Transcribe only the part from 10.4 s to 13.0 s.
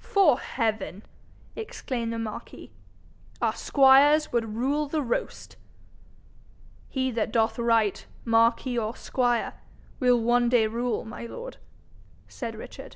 day rule, my lord,' said Richard.